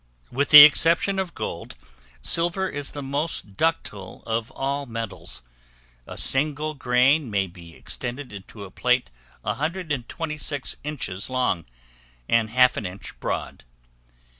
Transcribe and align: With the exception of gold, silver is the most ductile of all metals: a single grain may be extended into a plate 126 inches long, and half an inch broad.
With 0.31 0.49
the 0.49 0.63
exception 0.63 1.19
of 1.19 1.35
gold, 1.35 1.75
silver 2.23 2.67
is 2.67 2.89
the 2.89 3.03
most 3.03 3.55
ductile 3.55 4.23
of 4.25 4.49
all 4.53 4.87
metals: 4.87 5.43
a 6.07 6.17
single 6.17 6.73
grain 6.73 7.29
may 7.29 7.45
be 7.45 7.75
extended 7.75 8.33
into 8.33 8.63
a 8.63 8.71
plate 8.71 9.11
126 9.43 10.75
inches 10.83 11.29
long, 11.29 11.65
and 12.27 12.49
half 12.49 12.77
an 12.77 12.87
inch 12.87 13.19
broad. 13.19 13.63